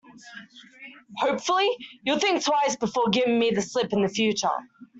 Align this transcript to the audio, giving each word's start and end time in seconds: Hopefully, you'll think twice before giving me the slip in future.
Hopefully, 1.17 1.69
you'll 2.03 2.17
think 2.17 2.43
twice 2.43 2.75
before 2.75 3.11
giving 3.11 3.37
me 3.37 3.51
the 3.51 3.61
slip 3.61 3.93
in 3.93 4.07
future. 4.09 4.49